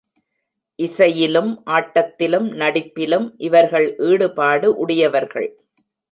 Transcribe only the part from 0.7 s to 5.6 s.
இசையிலும், ஆட்டத்திலும், நடிப்பிலும் இவர்கள் ஈடுபாடு உடையவர்கள்.